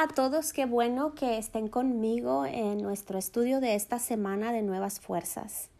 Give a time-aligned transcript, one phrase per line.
[0.00, 5.00] A todos, qué bueno que estén conmigo en nuestro estudio de esta semana de Nuevas
[5.00, 5.70] Fuerzas.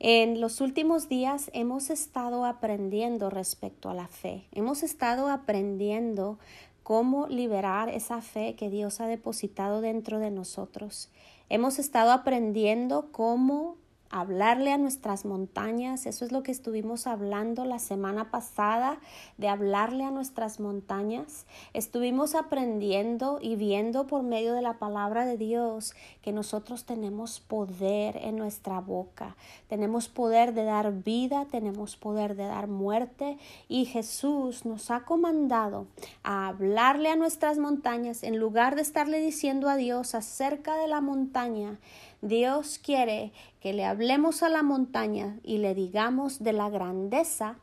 [0.00, 6.40] En los últimos días hemos estado aprendiendo respecto a la fe, hemos estado aprendiendo
[6.82, 11.08] cómo liberar esa fe que Dios ha depositado dentro de nosotros.
[11.48, 13.76] Hemos estado aprendiendo cómo
[14.12, 16.06] hablarle a nuestras montañas.
[16.06, 19.00] Eso es lo que estuvimos hablando la semana pasada,
[19.38, 21.46] de hablarle a nuestras montañas.
[21.72, 28.18] Estuvimos aprendiendo y viendo por medio de la palabra de Dios que nosotros tenemos poder
[28.18, 29.34] en nuestra boca.
[29.68, 35.86] Tenemos poder de dar vida, tenemos poder de dar muerte y Jesús nos ha comandado
[36.22, 41.00] a hablarle a nuestras montañas en lugar de estarle diciendo a Dios acerca de la
[41.00, 41.78] montaña
[42.22, 47.58] Dios quiere que le hablemos a la montaña y le digamos de la grandeza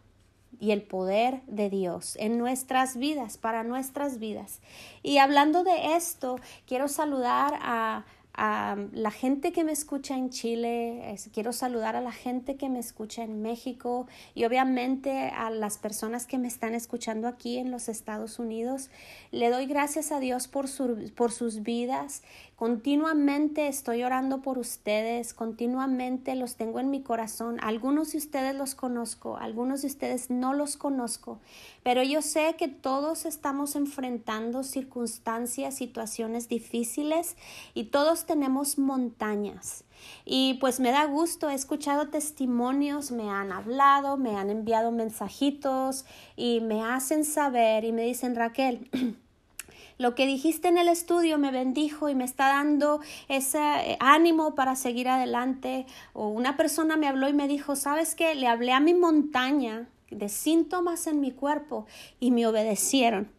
[0.60, 4.60] y el poder de Dios en nuestras vidas, para nuestras vidas.
[5.02, 6.36] Y hablando de esto,
[6.68, 8.06] quiero saludar a
[8.42, 12.80] a la gente que me escucha en Chile, quiero saludar a la gente que me
[12.80, 17.90] escucha en México y obviamente a las personas que me están escuchando aquí en los
[17.90, 18.92] Estados Unidos.
[19.32, 20.67] Le doy gracias a Dios por,
[21.16, 22.23] por sus vidas.
[22.56, 27.58] Continuamente estoy orando por ustedes, continuamente los tengo en mi corazón.
[27.62, 31.40] Algunos de ustedes los conozco, algunos de ustedes no los conozco,
[31.90, 37.36] pero yo sé que todos estamos enfrentando circunstancias, situaciones difíciles
[37.73, 39.86] y todos tenemos montañas.
[40.23, 46.06] Y pues me da gusto, he escuchado testimonios, me han hablado, me han enviado mensajitos
[46.36, 48.88] y me hacen saber y me dicen Raquel,
[49.98, 54.54] lo que dijiste en el estudio me bendijo y me está dando ese eh, ánimo
[54.54, 55.88] para seguir adelante.
[56.14, 58.36] O una persona me habló y me dijo, ¿sabes qué?
[58.36, 61.86] Le hablé a mi montaña de síntomas en mi cuerpo
[62.20, 63.31] y me obedecieron.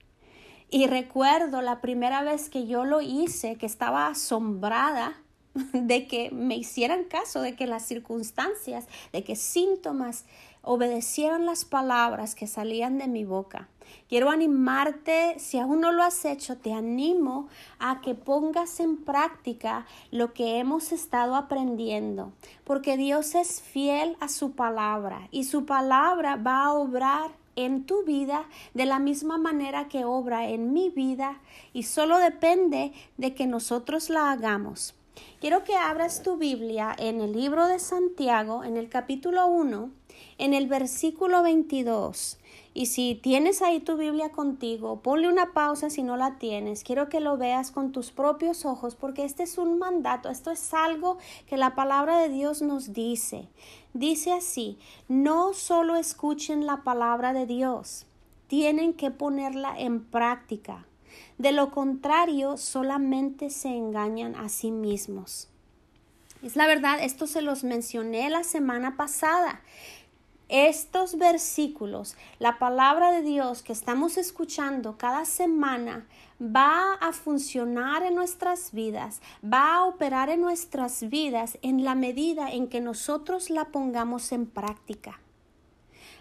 [0.71, 5.21] Y recuerdo la primera vez que yo lo hice, que estaba asombrada
[5.73, 10.25] de que me hicieran caso, de que las circunstancias, de que síntomas
[10.63, 13.69] obedecieron las palabras que salían de mi boca.
[14.09, 19.87] Quiero animarte, si aún no lo has hecho, te animo a que pongas en práctica
[20.11, 22.33] lo que hemos estado aprendiendo,
[22.65, 28.05] porque Dios es fiel a su palabra y su palabra va a obrar en tu
[28.05, 31.41] vida de la misma manera que obra en mi vida
[31.73, 34.95] y solo depende de que nosotros la hagamos.
[35.41, 39.91] Quiero que abras tu Biblia en el libro de Santiago, en el capítulo 1,
[40.39, 42.39] en el versículo 22.
[42.73, 46.85] Y si tienes ahí tu Biblia contigo, ponle una pausa si no la tienes.
[46.85, 50.73] Quiero que lo veas con tus propios ojos porque este es un mandato, esto es
[50.73, 53.49] algo que la palabra de Dios nos dice.
[53.93, 54.79] Dice así,
[55.09, 58.07] no solo escuchen la palabra de Dios,
[58.47, 60.87] tienen que ponerla en práctica.
[61.39, 65.49] De lo contrario, solamente se engañan a sí mismos.
[66.43, 69.61] Es la verdad, esto se los mencioné la semana pasada.
[70.49, 76.07] Estos versículos, la palabra de Dios que estamos escuchando cada semana,
[76.43, 82.51] va a funcionar en nuestras vidas, va a operar en nuestras vidas en la medida
[82.51, 85.21] en que nosotros la pongamos en práctica.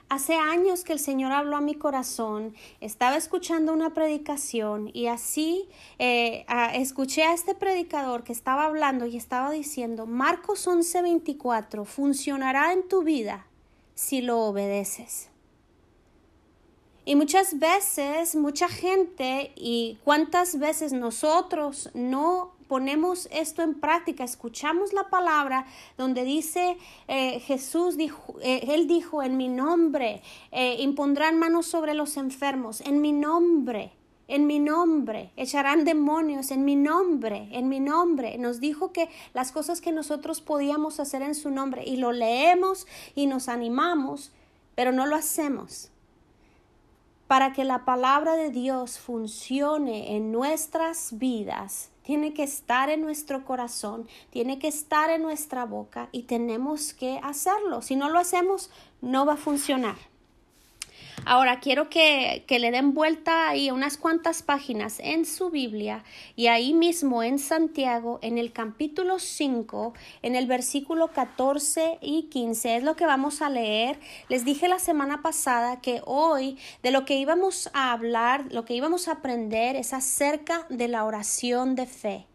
[0.09, 5.69] Hace años que el Señor habló a mi corazón, estaba escuchando una predicación y así
[5.99, 12.87] eh, escuché a este predicador que estaba hablando y estaba diciendo, Marcos 11:24, funcionará en
[12.87, 13.45] tu vida
[13.93, 15.29] si lo obedeces.
[17.05, 24.93] Y muchas veces, mucha gente y cuántas veces nosotros no ponemos esto en práctica, escuchamos
[24.93, 25.65] la palabra
[25.97, 30.21] donde dice eh, Jesús, dijo, eh, él dijo, en mi nombre,
[30.51, 33.91] eh, impondrán manos sobre los enfermos, en mi nombre
[34.29, 38.37] en mi nombre, echarán demonios en mi nombre, en mi nombre.
[38.37, 42.85] Nos dijo que las cosas que nosotros podíamos hacer en su nombre y lo leemos
[43.15, 44.31] y nos animamos,
[44.75, 45.89] pero no lo hacemos.
[47.25, 53.45] Para que la palabra de Dios funcione en nuestras vidas, tiene que estar en nuestro
[53.45, 57.83] corazón, tiene que estar en nuestra boca y tenemos que hacerlo.
[57.83, 60.08] Si no lo hacemos, no va a funcionar.
[61.25, 66.03] Ahora quiero que, le den vuelta ahí unas cuantas páginas en su Biblia
[66.35, 72.77] y ahí mismo en Santiago, en el capítulo 5, en el versículo 14 y 15,
[72.77, 73.99] es lo que vamos a leer.
[74.29, 78.73] Les dije la semana pasada que hoy de lo que íbamos a hablar, lo que
[78.73, 82.25] íbamos a aprender es acerca de la oración de fe.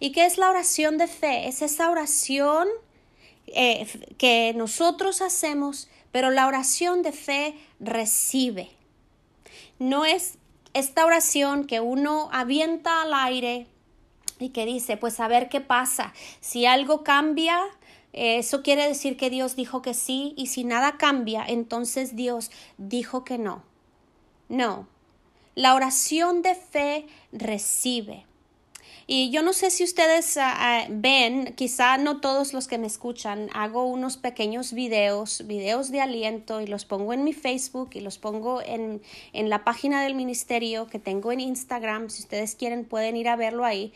[0.00, 1.48] ¿Y qué es la oración de fe?
[1.48, 2.68] Es esa oración
[3.46, 3.86] eh,
[4.18, 8.70] que nosotros hacemos pero la oración de fe recibe.
[9.80, 10.38] No es
[10.72, 13.66] esta oración que uno avienta al aire
[14.38, 16.14] y que dice, pues a ver qué pasa.
[16.38, 17.60] Si algo cambia,
[18.12, 23.24] eso quiere decir que Dios dijo que sí y si nada cambia, entonces Dios dijo
[23.24, 23.64] que no.
[24.48, 24.86] No.
[25.56, 28.24] La oración de fe recibe.
[29.06, 32.86] Y yo no sé si ustedes ah, ah, ven, quizá no todos los que me
[32.86, 38.00] escuchan, hago unos pequeños videos, videos de aliento y los pongo en mi Facebook y
[38.00, 39.02] los pongo en,
[39.32, 42.08] en la página del ministerio que tengo en Instagram.
[42.08, 43.92] Si ustedes quieren pueden ir a verlo ahí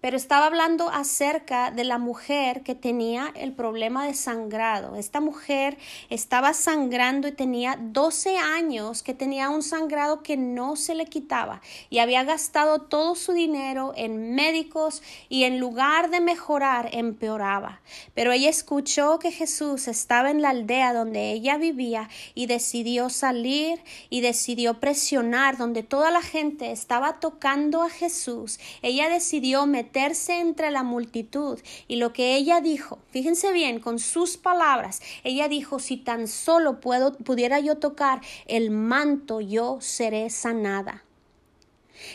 [0.00, 4.94] pero estaba hablando acerca de la mujer que tenía el problema de sangrado.
[4.94, 5.76] Esta mujer
[6.08, 11.60] estaba sangrando y tenía 12 años que tenía un sangrado que no se le quitaba
[11.90, 17.80] y había gastado todo su dinero en médicos y en lugar de mejorar empeoraba.
[18.14, 23.80] Pero ella escuchó que Jesús estaba en la aldea donde ella vivía y decidió salir
[24.10, 28.60] y decidió presionar donde toda la gente estaba tocando a Jesús.
[28.82, 31.58] Ella decidió meter meterse entre la multitud.
[31.86, 36.80] Y lo que ella dijo, fíjense bien, con sus palabras, ella dijo, si tan solo
[36.80, 41.04] puedo, pudiera yo tocar el manto, yo seré sanada.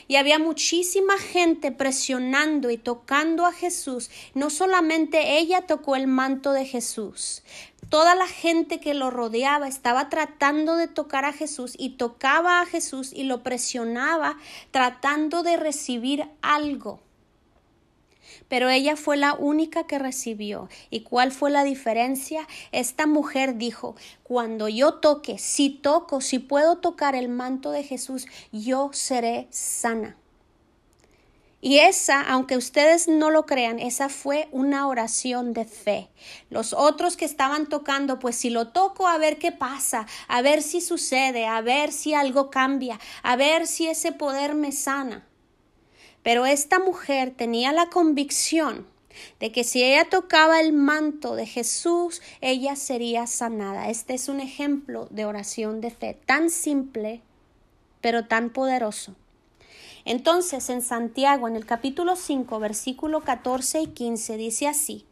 [0.07, 4.09] Y había muchísima gente presionando y tocando a Jesús.
[4.33, 7.43] No solamente ella tocó el manto de Jesús,
[7.89, 12.65] toda la gente que lo rodeaba estaba tratando de tocar a Jesús y tocaba a
[12.65, 14.37] Jesús y lo presionaba
[14.71, 17.01] tratando de recibir algo
[18.47, 20.69] pero ella fue la única que recibió.
[20.89, 22.47] ¿Y cuál fue la diferencia?
[22.71, 28.27] Esta mujer dijo, cuando yo toque, si toco, si puedo tocar el manto de Jesús,
[28.51, 30.17] yo seré sana.
[31.65, 36.09] Y esa, aunque ustedes no lo crean, esa fue una oración de fe.
[36.49, 40.61] Los otros que estaban tocando, pues si lo toco, a ver qué pasa, a ver
[40.61, 45.25] si sucede, a ver si algo cambia, a ver si ese poder me sana.
[46.23, 48.87] Pero esta mujer tenía la convicción
[49.39, 53.89] de que si ella tocaba el manto de Jesús, ella sería sanada.
[53.89, 57.21] Este es un ejemplo de oración de fe tan simple,
[58.01, 59.15] pero tan poderoso.
[60.05, 65.05] Entonces, en Santiago, en el capítulo 5, versículo 14 y 15, dice así,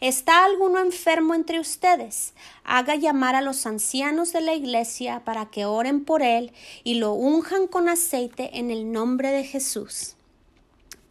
[0.00, 2.34] ¿Está alguno enfermo entre ustedes?
[2.64, 6.52] Haga llamar a los ancianos de la iglesia para que oren por él
[6.84, 10.16] y lo unjan con aceite en el nombre de Jesús.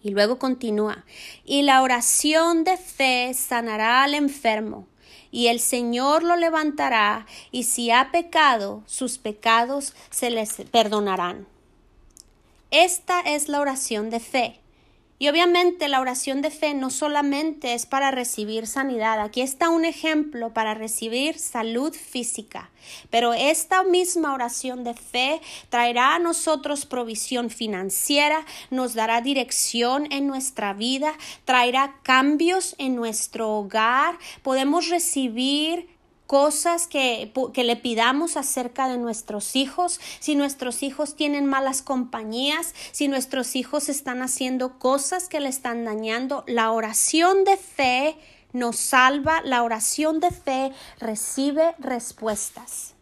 [0.04, 1.06] Y luego continúa,
[1.46, 4.88] y la oración de fe sanará al enfermo,
[5.30, 11.48] y el Señor lo levantará, y si ha pecado, sus pecados se les perdonarán.
[12.72, 14.61] Esta es la oración de fe.
[15.22, 19.86] Y obviamente la oración de fe no solamente es para recibir sanidad, aquí está un
[19.86, 22.72] ejemplo para recibir salud física,
[23.12, 25.40] pero esta misma oración de fe
[25.70, 31.14] traerá a nosotros provisión financiera, nos dará dirección en nuestra vida,
[31.46, 35.88] traerá cambios en nuestro hogar, podemos recibir
[36.32, 42.74] cosas que, que, le pidamos acerca de nuestros hijos, si nuestros hijos tienen malas compañías,
[42.94, 48.16] si nuestros hijos están haciendo cosas que le están dañando, la oración de fe
[48.54, 52.94] nos salva, la oración de fe recibe respuestas.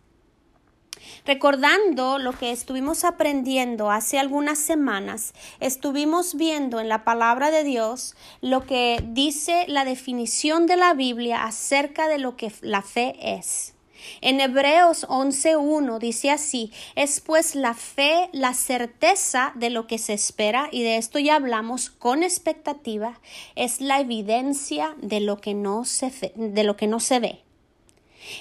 [1.26, 8.16] Recordando lo que estuvimos aprendiendo hace algunas semanas, estuvimos viendo en la palabra de Dios
[8.42, 13.74] lo que dice la definición de la Biblia acerca de lo que la fe es.
[14.22, 20.14] En Hebreos 11.1 dice así, es pues la fe la certeza de lo que se
[20.14, 23.20] espera, y de esto ya hablamos con expectativa,
[23.56, 27.44] es la evidencia de lo que no se, de lo que no se ve.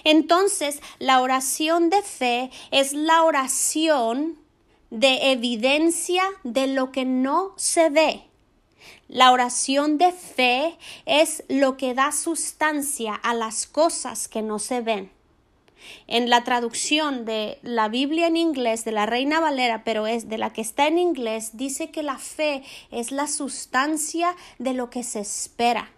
[0.04, 4.38] Entonces, la oración de fe es la oración
[4.90, 8.25] de evidencia de lo que no se ve.
[9.08, 14.80] La oración de fe es lo que da sustancia a las cosas que no se
[14.80, 15.11] ven.
[16.06, 20.37] En la traducción de la Biblia en inglés de la Reina Valera, pero es de
[20.37, 25.02] la que está en inglés, dice que la fe es la sustancia de lo que
[25.02, 25.90] se espera.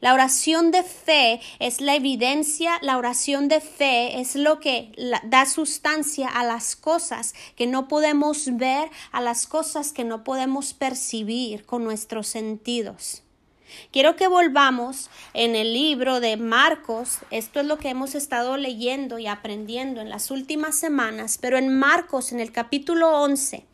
[0.00, 4.92] La oración de fe es la evidencia, la oración de fe es lo que
[5.24, 10.74] da sustancia a las cosas que no podemos ver, a las cosas que no podemos
[10.74, 13.22] percibir con nuestros sentidos.
[13.92, 19.18] Quiero que volvamos en el libro de Marcos, esto es lo que hemos estado leyendo
[19.18, 23.66] y aprendiendo en las últimas semanas, pero en Marcos, en el capítulo 11,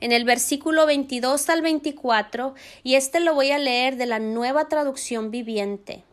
[0.00, 4.68] en el versículo 22 al 24, y este lo voy a leer de la nueva
[4.68, 6.04] traducción viviente.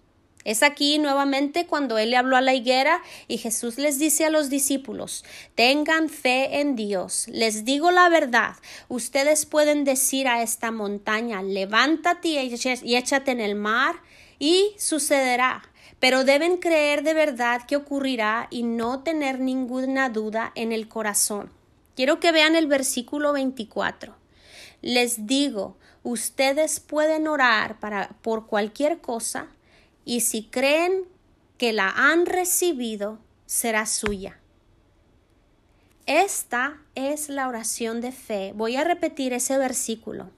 [0.45, 4.29] Es aquí nuevamente cuando él le habló a la higuera y Jesús les dice a
[4.29, 7.25] los discípulos, tengan fe en Dios.
[7.29, 8.53] Les digo la verdad,
[8.87, 13.95] ustedes pueden decir a esta montaña, levántate y échate en el mar
[14.37, 15.63] y sucederá.
[15.99, 21.49] Pero deben creer de verdad que ocurrirá y no tener ninguna duda en el corazón.
[21.95, 24.15] Quiero que vean el versículo 24.
[24.81, 29.47] Les digo, ustedes pueden orar para, por cualquier cosa
[30.03, 31.05] y si creen
[31.57, 34.39] que la han recibido, será suya.
[36.05, 38.51] Esta es la oración de fe.
[38.55, 40.29] Voy a repetir ese versículo.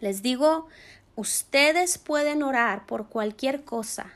[0.00, 0.68] Les digo,
[1.16, 4.12] ustedes pueden orar por cualquier cosa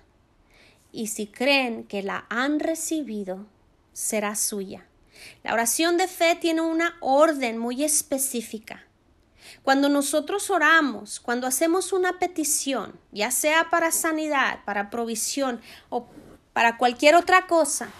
[0.93, 3.47] y si creen que la han recibido,
[3.93, 4.87] será suya.
[5.43, 8.85] La oración de fe tiene una orden muy específica.
[9.63, 16.07] Cuando nosotros oramos, cuando hacemos una petición, ya sea para sanidad, para provisión o
[16.53, 17.91] para cualquier otra cosa,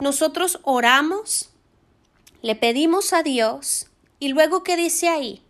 [0.00, 1.50] nosotros oramos,
[2.42, 5.42] le pedimos a Dios y luego ¿qué dice ahí?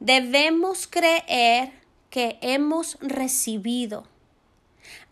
[0.00, 1.72] Debemos creer
[2.10, 4.06] que hemos recibido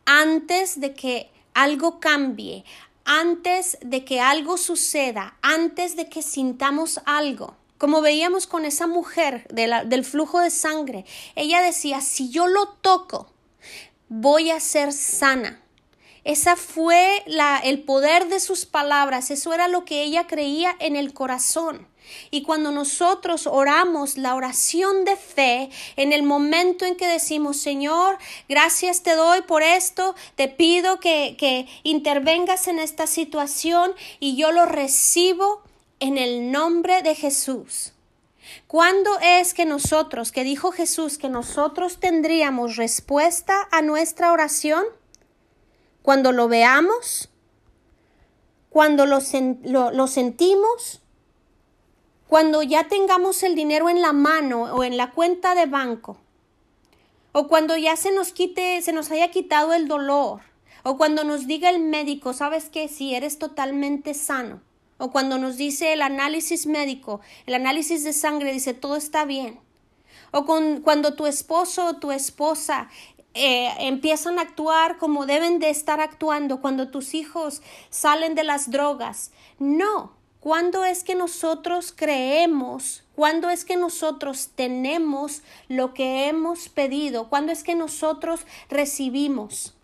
[0.04, 2.64] antes de que algo cambie,
[3.07, 7.57] antes de que algo suceda, antes de que sintamos algo.
[7.79, 13.33] Como veíamos con esa mujer del flujo de sangre, ella decía, si yo lo toco,
[14.09, 15.63] voy a ser sana.
[16.25, 20.97] Esa fue la, el poder de sus palabras, eso era lo que ella creía en
[20.97, 21.87] el corazón.
[22.31, 28.19] Y cuando nosotros oramos la oración de fe, en el momento en que decimos, Señor,
[28.49, 34.53] gracias te doy por esto, te pido que, que intervengas en esta situación y yo
[34.53, 35.63] lo recibo
[36.01, 37.93] en el nombre de Jesús.
[38.67, 44.85] ¿Cuándo es que nosotros, que dijo Jesús, que nosotros tendríamos respuesta a nuestra oración?
[46.03, 47.29] Cuando lo veamos,
[48.71, 49.21] cuando lo,
[49.91, 51.01] lo sentimos,
[52.28, 56.18] cuando ya tengamos el dinero en la mano o en la cuenta de banco,
[57.33, 60.40] o cuando ya se nos quite, se nos haya quitado el dolor,
[60.83, 64.61] o cuando nos diga el médico, sabes que si eres totalmente sano,
[64.99, 69.61] o cuando nos dice el análisis médico, el análisis de sangre dice todo está bien,
[70.33, 72.88] o cuando tu esposo o tu esposa
[73.35, 78.71] eh, empiezan a actuar como deben de estar actuando, cuando tus hijos salen de las
[78.71, 79.30] drogas.
[79.59, 80.15] No,
[80.47, 83.03] ¿Cuándo es que nosotros creemos?
[83.17, 87.29] ¿Cuándo es que nosotros tenemos lo que hemos pedido?
[87.29, 89.75] ¿Cuándo es que nosotros recibimos?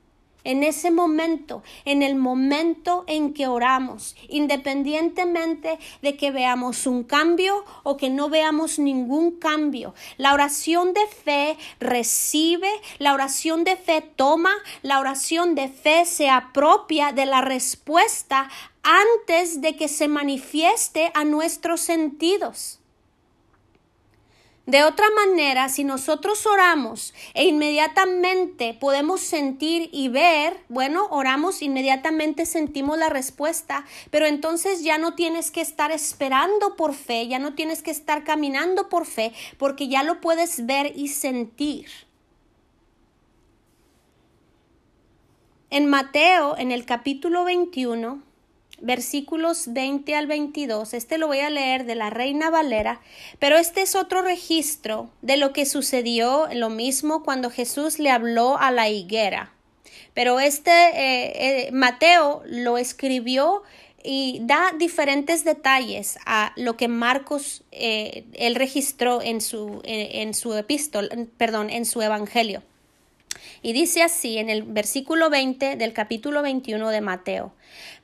[0.45, 7.65] En ese momento, en el momento en que oramos, independientemente de que veamos un cambio
[7.85, 14.01] o que no veamos ningún cambio, la oración de fe recibe, la oración de fe
[14.01, 14.53] toma,
[14.83, 18.49] la oración de fe se apropia de la respuesta
[18.83, 22.81] antes de que se manifieste a nuestros sentidos.
[24.65, 32.47] De otra manera, si nosotros oramos e inmediatamente podemos sentir y ver, bueno, oramos, inmediatamente
[32.47, 37.55] sentimos la respuesta, pero entonces ya no tienes que estar esperando por fe, ya no
[37.55, 41.89] tienes que estar caminando por fe, porque ya lo puedes ver y sentir.
[45.71, 48.23] En Mateo, en el capítulo 21,
[48.83, 50.93] versículos 20 al 22.
[50.95, 53.01] Este lo voy a leer de la Reina Valera,
[53.39, 58.59] pero este es otro registro de lo que sucedió lo mismo cuando Jesús le habló
[58.59, 59.53] a la higuera.
[60.15, 63.63] Pero este eh, eh, Mateo lo escribió
[64.05, 70.55] y da diferentes detalles a lo que Marcos eh, él registró en su en su
[70.55, 71.09] epístola,
[71.39, 72.63] perdón, en su evangelio.
[73.63, 77.55] Y dice así en el versículo 20 del capítulo 21 de Mateo.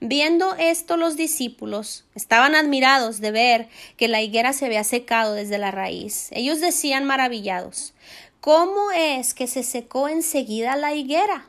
[0.00, 5.59] Viendo esto los discípulos estaban admirados de ver que la higuera se había secado desde
[5.59, 6.29] la raíz.
[6.31, 7.93] Ellos decían maravillados,
[8.41, 11.49] ¿cómo es que se secó enseguida la higuera?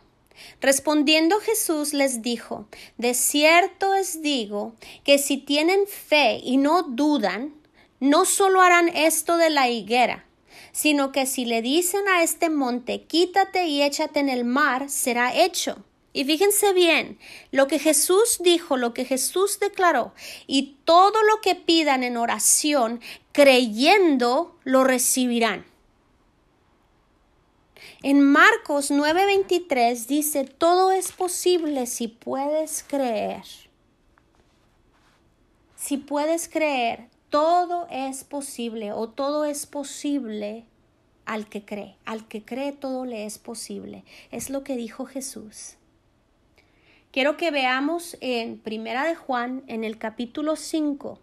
[0.60, 4.74] Respondiendo Jesús les dijo, De cierto os digo
[5.04, 7.54] que si tienen fe y no dudan,
[8.00, 10.26] no solo harán esto de la higuera,
[10.80, 15.36] sino que si le dicen a este monte, quítate y échate en el mar, será
[15.36, 15.84] hecho.
[16.14, 17.20] Y fíjense bien,
[17.52, 20.14] lo que Jesús dijo, lo que Jesús declaró,
[20.48, 23.02] y todo lo que pidan en oración,
[23.34, 25.66] creyendo, lo recibirán.
[28.02, 33.44] En Marcos 9:23 dice, todo es posible si puedes creer.
[35.76, 40.69] Si puedes creer, todo es posible o todo es posible
[41.30, 41.96] al que cree.
[42.06, 44.04] Al que cree todo le es posible.
[44.32, 45.76] Es lo que dijo Jesús.
[47.12, 51.20] Quiero que veamos en Primera de Juan, en el capítulo 5,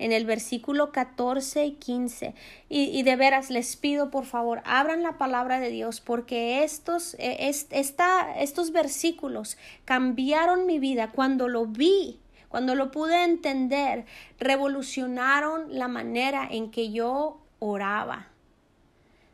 [0.00, 2.34] en el versículo 14 y 15.
[2.68, 7.48] Y, de veras les pido, por favor, abran la palabra de Dios, porque estos, eh,
[7.48, 12.18] estos versículos cambiaron mi vida cuando lo vi.
[12.48, 14.06] Cuando lo pude entender,
[14.40, 18.30] revolucionaron la manera en que yo oraba.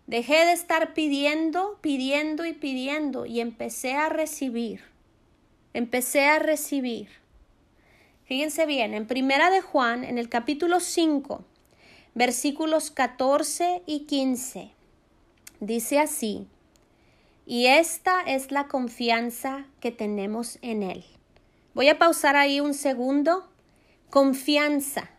[0.07, 4.81] Dejé de estar pidiendo, pidiendo y pidiendo y empecé a recibir.
[5.75, 7.09] Empecé a recibir.
[8.25, 11.45] Fíjense bien, en Primera de Juan, en el capítulo 5,
[12.15, 14.71] versículos 14 y 15,
[15.61, 16.47] dice así,
[17.47, 21.05] y esta es la confianza que tenemos en Él.
[21.75, 23.49] Voy a pausar ahí un segundo.
[24.11, 25.11] Confianza.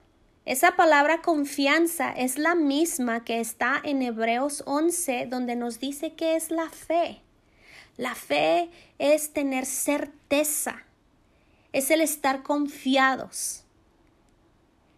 [0.45, 6.35] Esa palabra confianza es la misma que está en Hebreos 11, donde nos dice que
[6.35, 7.21] es la fe.
[7.95, 8.69] La fe
[8.99, 10.83] es tener certeza,
[11.71, 13.63] es el estar confiados.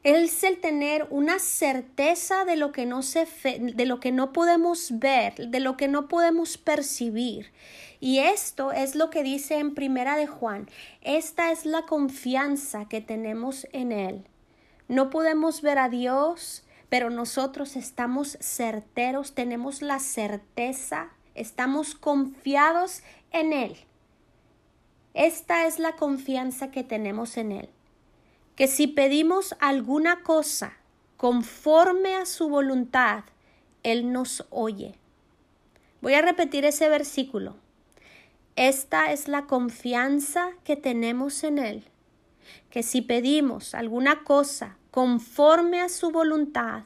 [0.01, 3.27] Es el tener una certeza de lo que no se
[3.59, 7.51] de lo que no podemos ver, de lo que no podemos percibir.
[7.99, 10.67] Y esto es lo que dice en Primera de Juan.
[11.01, 14.25] Esta es la confianza que tenemos en él
[14.87, 23.01] no podemos ver a Dios, pero nosotros estamos certeros, tenemos la certeza, estamos confiados
[23.31, 23.75] en Él.
[25.13, 27.69] Esta es la confianza que tenemos en Él,
[28.55, 30.77] que si pedimos alguna cosa
[31.17, 33.23] conforme a su voluntad,
[33.83, 34.95] Él nos oye.
[36.01, 37.55] Voy a repetir ese versículo.
[38.55, 41.85] Esta es la confianza que tenemos en Él,
[42.69, 46.83] que si pedimos alguna cosa conforme a su voluntad,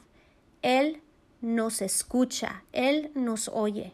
[0.62, 1.02] Él
[1.40, 3.92] nos escucha, Él nos oye.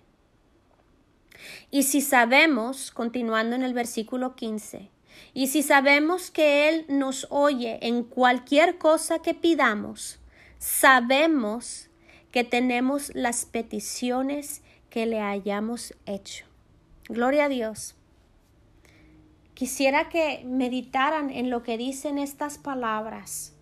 [1.71, 4.91] Y si sabemos, continuando en el versículo 15,
[5.35, 10.19] y si sabemos que Él nos oye en cualquier cosa que pidamos,
[10.59, 11.89] sabemos
[12.33, 16.47] que tenemos las peticiones que le hayamos hecho.
[17.09, 17.95] Gloria a Dios.
[19.57, 23.55] Quisiera que meditaran en lo que dicen estas palabras.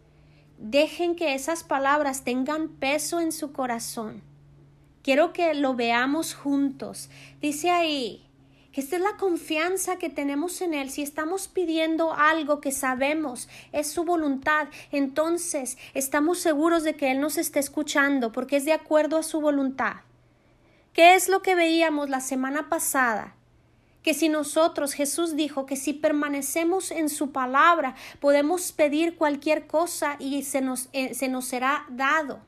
[0.59, 4.21] Dejen que esas palabras tengan peso en su corazón.
[5.05, 7.11] Quiero que lo veamos juntos.
[7.41, 8.27] Dice ahí
[8.73, 10.91] que esta es la confianza que tenemos en Él.
[10.91, 17.21] Si estamos pidiendo algo que sabemos es su voluntad, entonces estamos seguros de que Él
[17.21, 19.99] nos está escuchando porque es de acuerdo a su voluntad.
[20.93, 23.37] ¿Qué es lo que veíamos la semana pasada?
[24.05, 30.17] Que si nosotros, Jesús dijo que si permanecemos en su palabra, podemos pedir cualquier cosa
[30.19, 32.39] y se nos, eh, se nos será dado.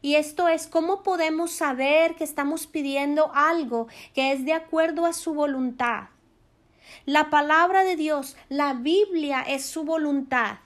[0.00, 5.12] Y esto es cómo podemos saber que estamos pidiendo algo que es de acuerdo a
[5.12, 6.08] su voluntad.
[7.04, 10.58] La palabra de Dios, la Biblia es su voluntad.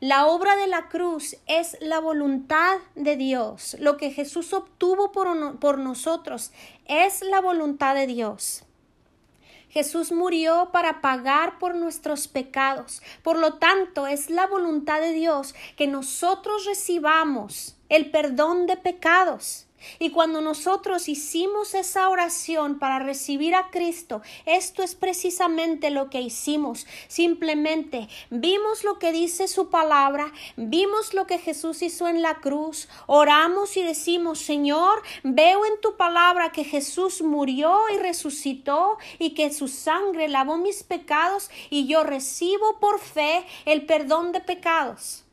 [0.00, 3.76] La obra de la cruz es la voluntad de Dios.
[3.78, 6.52] Lo que Jesús obtuvo por, por, nosotros
[6.86, 8.64] es la voluntad de Dios.
[9.70, 13.02] Jesús murió para pagar por nuestros pecados.
[13.22, 19.67] Por lo tanto, es la voluntad de Dios que nosotros recibamos el perdón de pecados.
[19.98, 26.20] Y cuando nosotros hicimos esa oración para recibir a Cristo, esto es precisamente lo que
[26.20, 26.86] hicimos.
[27.08, 32.88] Simplemente vimos lo que dice su palabra, vimos lo que Jesús hizo en la cruz,
[33.06, 39.52] oramos y decimos, Señor, veo en tu palabra que Jesús murió y resucitó y que
[39.52, 45.24] su sangre lavó mis pecados y yo recibo por fe el perdón de pecados.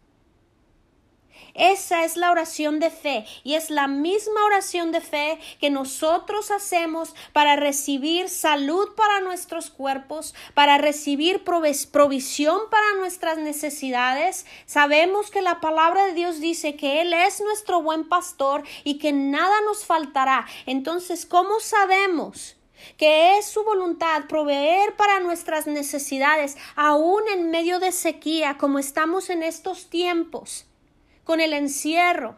[1.55, 6.51] Esa es la oración de fe y es la misma oración de fe que nosotros
[6.51, 14.45] hacemos para recibir salud para nuestros cuerpos, para recibir provisión para nuestras necesidades.
[14.65, 19.13] Sabemos que la palabra de Dios dice que Él es nuestro buen pastor y que
[19.13, 20.45] nada nos faltará.
[20.65, 22.57] Entonces, ¿cómo sabemos?
[22.97, 29.29] que es su voluntad proveer para nuestras necesidades, aún en medio de sequía, como estamos
[29.29, 30.67] en estos tiempos
[31.25, 32.37] con el encierro,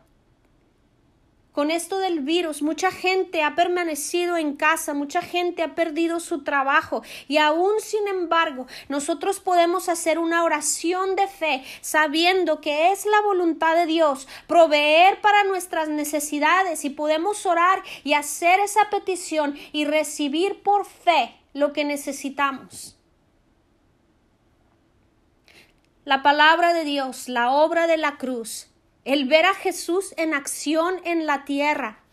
[1.57, 6.43] con esto del virus, mucha gente ha permanecido en casa, mucha gente ha perdido su
[6.43, 13.07] trabajo y aún sin embargo nosotros podemos hacer una oración de fe sabiendo que es
[13.07, 19.57] la voluntad de Dios proveer para nuestras necesidades y podemos orar y hacer esa petición
[19.71, 22.99] y recibir por fe lo que necesitamos.
[26.05, 28.69] La palabra de Dios, la obra de la cruz,
[29.07, 32.03] el ver a Jesús en acción en la tierra,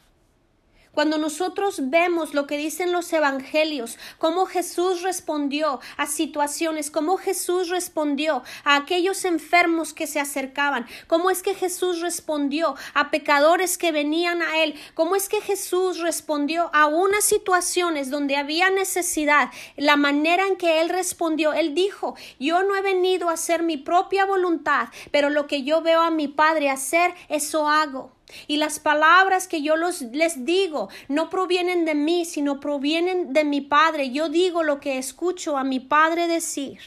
[0.95, 7.69] Cuando nosotros vemos lo que dicen los evangelios, cómo Jesús respondió a situaciones, cómo Jesús
[7.69, 13.91] respondió a aquellos enfermos que se acercaban, cómo es que Jesús respondió a pecadores que
[13.91, 19.97] venían a Él, cómo es que Jesús respondió a unas situaciones donde había necesidad, la
[19.97, 24.27] manera en que Él respondió, Él dijo, yo no he venido a hacer mi propia
[24.27, 28.13] voluntad, pero lo que yo veo a mi Padre hacer, eso hago.
[28.47, 33.45] Y las palabras que yo los, les digo no provienen de mí, sino provienen de
[33.45, 34.11] mi Padre.
[34.11, 36.79] Yo digo lo que escucho a mi Padre decir.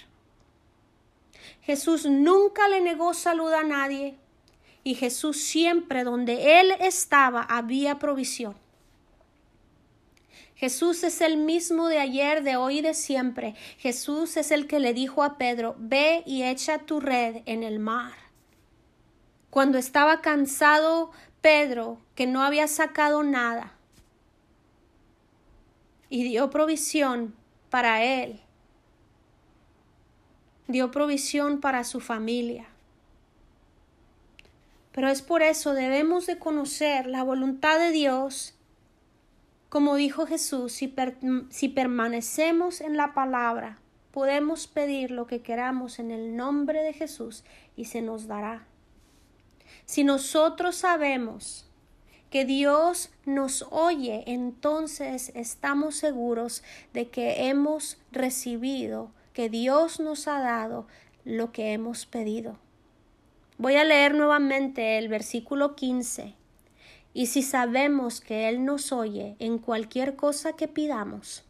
[1.61, 4.15] Jesús nunca le negó salud a nadie
[4.83, 8.55] y Jesús siempre donde Él estaba había provisión.
[10.55, 13.53] Jesús es el mismo de ayer, de hoy y de siempre.
[13.77, 17.79] Jesús es el que le dijo a Pedro, ve y echa tu red en el
[17.79, 18.13] mar.
[19.51, 21.11] Cuando estaba cansado
[21.47, 23.71] Pedro, que no había sacado nada,
[26.09, 27.33] y dio provisión
[27.69, 28.41] para él,
[30.67, 32.67] dio provisión para su familia.
[34.91, 38.53] Pero es por eso debemos de conocer la voluntad de Dios.
[39.69, 40.93] Como dijo Jesús, si,
[41.49, 43.79] si permanecemos en la palabra,
[44.11, 47.45] podemos pedir lo que queramos en el nombre de Jesús
[47.77, 48.67] y se nos dará.
[49.87, 51.65] Si nosotros sabemos
[52.29, 56.61] que Dios nos oye, entonces estamos seguros
[56.93, 60.87] de que hemos recibido, que Dios nos ha dado
[61.23, 62.59] lo que hemos pedido.
[63.57, 66.35] Voy a leer nuevamente el versículo 15.
[67.13, 71.45] Y si sabemos que Él nos oye en cualquier cosa que pidamos,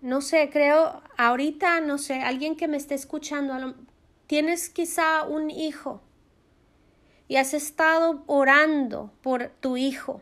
[0.00, 3.74] no sé, creo, ahorita, no sé, alguien que me esté escuchando,
[4.28, 6.02] Tienes quizá un hijo
[7.28, 10.20] y has estado orando por tu hijo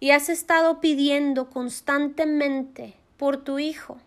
[0.00, 3.98] y has estado pidiendo constantemente por tu hijo.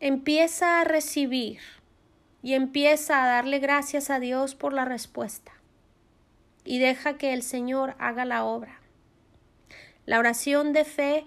[0.00, 1.60] Empieza a recibir
[2.42, 5.52] y empieza a darle gracias a Dios por la respuesta
[6.64, 8.80] y deja que el Señor haga la obra.
[10.06, 11.26] La oración de fe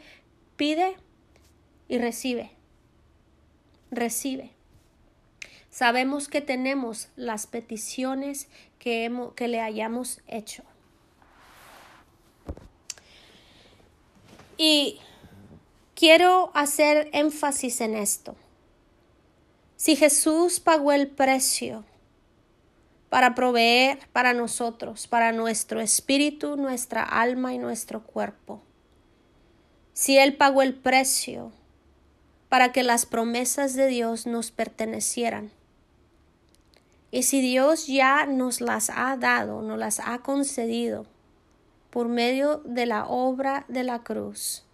[0.58, 0.96] pide
[1.88, 2.50] y recibe.
[3.92, 4.55] Recibe.
[5.76, 8.48] Sabemos que tenemos las peticiones
[8.80, 10.64] que, que le hayamos hecho.
[14.56, 15.02] Y
[15.96, 18.38] quiero hacer énfasis en esto.
[19.76, 21.84] Si Jesús pagó el precio
[23.10, 28.64] para proveer para nosotros, para nuestro espíritu, nuestra alma y nuestro cuerpo,
[29.92, 31.52] si Él pagó el precio
[32.48, 35.52] para que las promesas de Dios nos pertenecieran,
[37.12, 41.06] y si Dios ya nos las ha dado, nos las ha concedido
[41.90, 44.66] por medio de la obra de la cruz,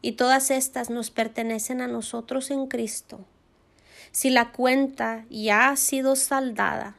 [0.00, 3.20] y todas estas nos pertenecen a nosotros en Cristo,
[4.12, 6.96] si la cuenta ya ha sido saldada,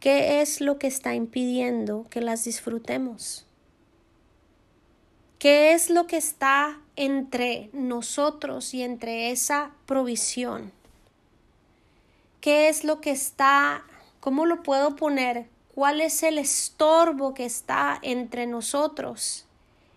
[0.00, 3.46] ¿qué es lo que está impidiendo que las disfrutemos?
[5.38, 10.70] ¿Qué es lo que está entre nosotros y entre esa provisión?
[12.42, 13.84] Qué es lo que está,
[14.20, 19.46] cómo lo puedo poner, cuál es el estorbo que está entre nosotros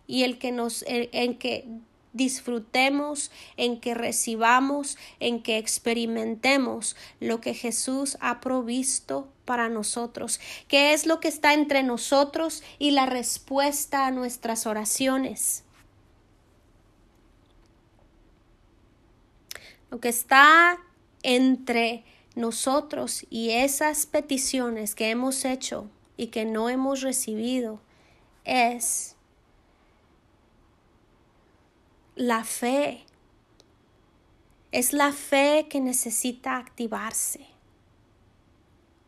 [0.08, 1.67] y el que nos, en que
[2.13, 10.93] disfrutemos, en que recibamos, en que experimentemos lo que Jesús ha provisto para nosotros, qué
[10.93, 15.63] es lo que está entre nosotros y la respuesta a nuestras oraciones.
[19.89, 20.77] Lo que está
[21.23, 22.03] entre
[22.35, 27.79] nosotros y esas peticiones que hemos hecho y que no hemos recibido
[28.43, 29.15] es
[32.15, 33.05] la fe.
[34.71, 37.47] Es la fe que necesita activarse.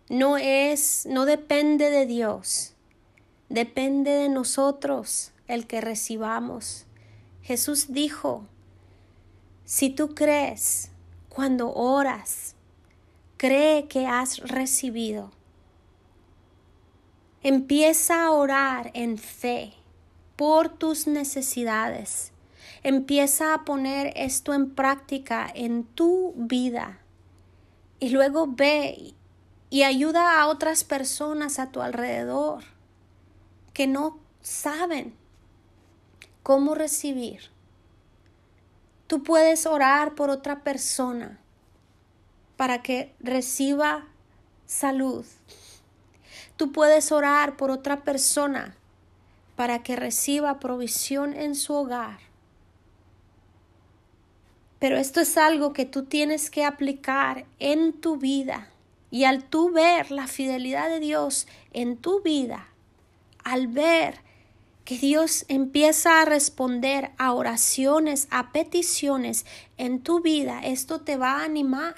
[0.09, 2.73] No es, no depende de Dios,
[3.49, 6.85] depende de nosotros el que recibamos.
[7.41, 8.45] Jesús dijo,
[9.65, 10.91] si tú crees
[11.27, 12.56] cuando oras,
[13.37, 15.31] cree que has recibido.
[17.43, 19.73] Empieza a orar en fe
[20.35, 22.31] por tus necesidades.
[22.83, 26.99] Empieza a poner esto en práctica en tu vida.
[27.99, 29.13] Y luego ve
[29.69, 32.63] y ayuda a otras personas a tu alrededor
[33.73, 35.13] que no saben
[36.41, 37.51] cómo recibir.
[39.07, 41.39] Tú puedes orar por otra persona
[42.57, 44.07] para que reciba
[44.65, 45.25] salud.
[46.57, 48.75] Tú puedes orar por otra persona
[49.55, 52.19] para que reciba provisión en su hogar.
[54.79, 58.69] Pero esto es algo que tú tienes que aplicar en tu vida.
[59.09, 62.67] Y al tú ver la fidelidad de Dios en tu vida,
[63.43, 64.19] al ver
[64.83, 69.45] que Dios empieza a responder a oraciones, a peticiones
[69.77, 71.95] en tu vida, esto te va a animar.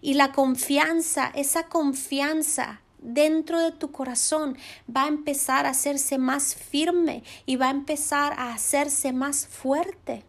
[0.00, 4.56] Y la confianza, esa confianza dentro de tu corazón
[4.94, 10.24] va a empezar a hacerse más firme y va a empezar a hacerse más fuerte.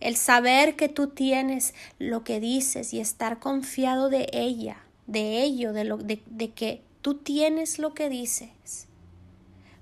[0.00, 5.72] El saber que tú tienes lo que dices y estar confiado de ella, de ello,
[5.72, 8.87] de, lo, de, de que tú tienes lo que dices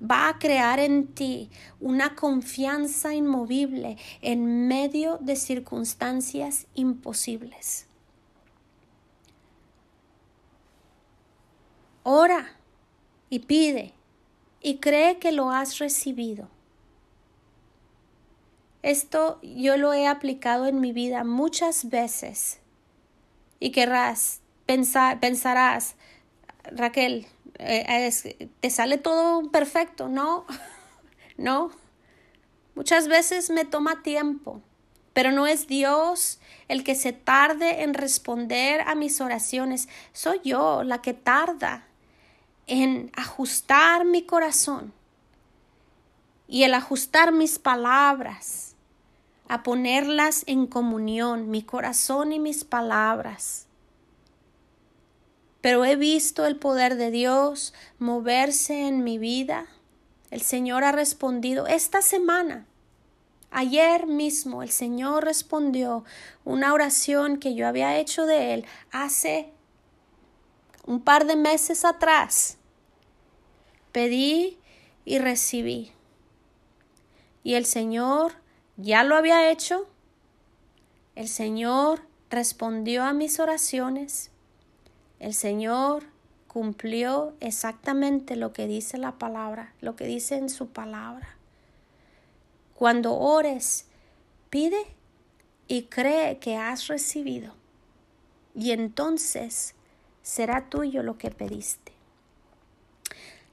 [0.01, 7.87] va a crear en ti una confianza inmovible en medio de circunstancias imposibles.
[12.03, 12.47] Ora
[13.31, 13.93] y pide
[14.61, 16.49] y cree que lo has recibido.
[18.83, 22.61] Esto yo lo he aplicado en mi vida muchas veces
[23.59, 25.97] y querrás pensar, pensarás,
[26.73, 27.27] Raquel,
[27.59, 30.47] eh, te sale todo perfecto, no,
[31.37, 31.71] no.
[32.75, 34.61] Muchas veces me toma tiempo,
[35.13, 40.83] pero no es Dios el que se tarde en responder a mis oraciones, soy yo
[40.83, 41.87] la que tarda
[42.67, 44.93] en ajustar mi corazón
[46.49, 48.75] y el ajustar mis palabras,
[49.49, 53.67] a ponerlas en comunión, mi corazón y mis palabras
[55.67, 59.67] pero he visto el poder de Dios moverse en mi vida.
[60.31, 62.69] El Señor ha respondido esta semana.
[63.51, 66.05] Ayer mismo el Señor respondió
[66.45, 69.51] una oración que yo había hecho de Él hace
[70.87, 72.59] un par de meses atrás.
[73.91, 74.61] Pedí
[75.05, 75.91] y recibí.
[77.43, 78.35] Y el Señor
[78.77, 79.89] ya lo había hecho.
[81.17, 84.31] El Señor respondió a mis oraciones
[85.21, 86.05] el Señor
[86.47, 91.37] cumplió exactamente lo que dice la palabra, lo que dice en su palabra.
[92.75, 93.87] Cuando ores,
[94.51, 94.87] pide
[95.69, 97.55] y cree que has recibido,
[98.55, 99.75] y entonces
[100.23, 101.93] será tuyo lo que pediste.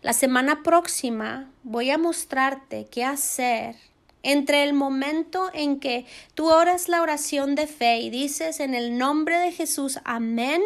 [0.01, 3.75] La semana próxima voy a mostrarte qué hacer
[4.21, 8.97] entre el momento en que tú oras la oración de fe y dices en el
[8.97, 10.61] nombre de Jesús, amén,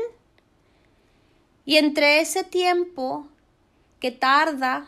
[1.67, 3.27] y entre ese tiempo
[3.99, 4.88] que tarda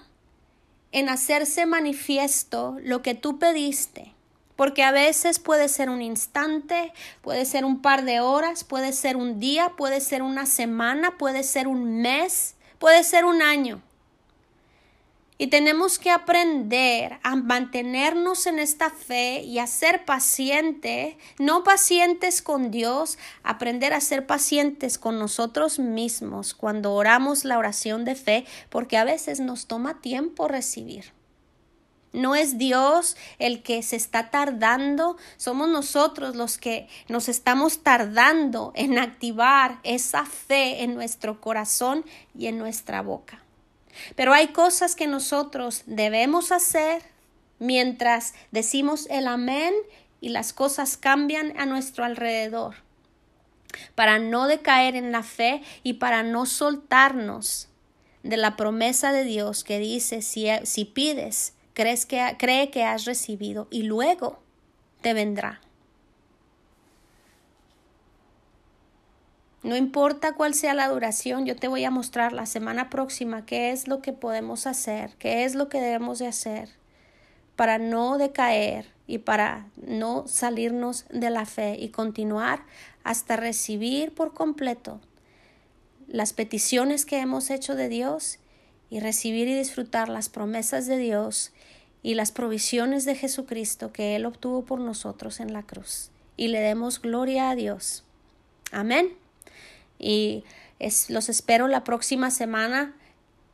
[0.93, 4.13] en hacerse manifiesto lo que tú pediste,
[4.55, 9.17] porque a veces puede ser un instante, puede ser un par de horas, puede ser
[9.17, 13.81] un día, puede ser una semana, puede ser un mes, puede ser un año.
[15.41, 22.41] Y tenemos que aprender a mantenernos en esta fe y a ser pacientes, no pacientes
[22.41, 28.45] con Dios, aprender a ser pacientes con nosotros mismos cuando oramos la oración de fe,
[28.69, 31.13] porque a veces nos toma tiempo recibir.
[32.11, 38.73] No es Dios el que se está tardando, somos nosotros los que nos estamos tardando
[38.75, 42.03] en activar esa fe en nuestro corazón
[42.37, 43.41] y en nuestra boca.
[44.15, 47.01] Pero hay cosas que nosotros debemos hacer
[47.59, 49.73] mientras decimos el amén
[50.21, 52.75] y las cosas cambian a nuestro alrededor,
[53.95, 57.69] para no decaer en la fe y para no soltarnos
[58.23, 63.05] de la promesa de Dios que dice si, si pides, crees que, cree que has
[63.05, 64.41] recibido y luego
[65.01, 65.61] te vendrá.
[69.61, 73.71] No importa cuál sea la duración, yo te voy a mostrar la semana próxima qué
[73.71, 76.69] es lo que podemos hacer, qué es lo que debemos de hacer
[77.57, 82.63] para no decaer y para no salirnos de la fe y continuar
[83.03, 85.01] hasta recibir por completo
[86.07, 88.39] las peticiones que hemos hecho de Dios
[88.89, 91.51] y recibir y disfrutar las promesas de Dios
[92.01, 96.11] y las provisiones de Jesucristo que Él obtuvo por nosotros en la cruz.
[96.37, 98.05] Y le demos gloria a Dios.
[98.71, 99.09] Amén
[99.99, 100.43] y
[101.09, 102.95] los espero la próxima semana.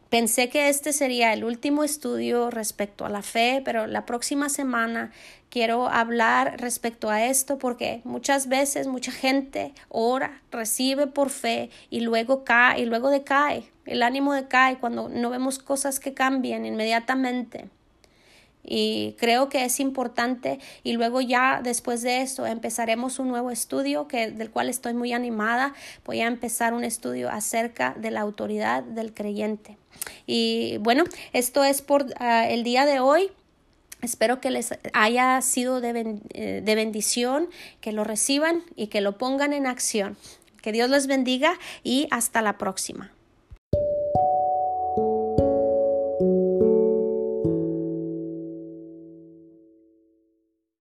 [0.09, 5.11] Pensé que este sería el último estudio respecto a la fe, pero la próxima semana
[5.49, 12.01] quiero hablar respecto a esto porque muchas veces mucha gente ora, recibe por fe y
[12.01, 13.69] luego cae y luego decae.
[13.85, 17.69] El ánimo decae cuando no vemos cosas que cambien inmediatamente.
[18.67, 24.07] Y creo que es importante y luego ya después de eso empezaremos un nuevo estudio
[24.07, 25.73] que del cual estoy muy animada
[26.05, 29.77] voy a empezar un estudio acerca de la autoridad del creyente
[30.25, 33.31] y bueno esto es por ah, el día de hoy
[34.01, 37.49] Espero que les haya sido de, eh, de, bendición,
[37.81, 40.15] que lo reciban y que lo pongan en acción.
[40.61, 43.11] Que Dios les bendiga y hasta la próxima.